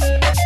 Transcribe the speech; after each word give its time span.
Thank 0.00 0.38
you. 0.38 0.43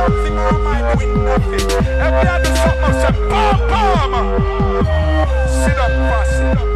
something, 0.00 0.36
I 0.38 0.40
might 0.52 0.96
win 0.96 1.12
nothing. 1.24 1.54
If 1.54 1.68
me 1.68 2.24
I 2.24 2.38
do 2.42 2.50
something, 2.64 2.94
say, 3.00 3.12
bam, 3.28 3.58
bam. 3.70 4.12
Sit 5.60 5.78
up, 5.84 5.92
pass 6.08 6.34
it 6.40 6.58
up. 6.58 6.68